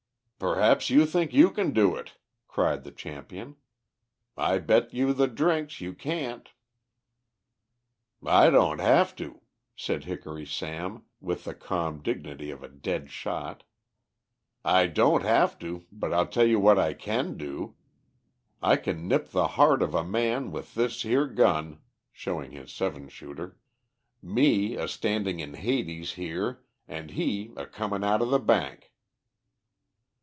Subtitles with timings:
[0.43, 2.15] "Perhaps you think you can do it,"
[2.47, 3.57] cried the champion.
[4.35, 6.49] "I bet you the drinks you can't."
[8.25, 9.41] "I don't have to,"
[9.75, 13.61] said Hickory Sam, with the calm dignity of a dead shot.
[14.65, 17.75] "I don't have to, but I'll tell you what I can do.
[18.63, 23.09] I can nip the heart of a man with this here gun" showing his seven
[23.09, 23.59] shooter,
[24.23, 28.87] "me a standing in Hades here and he a coming out of the bank."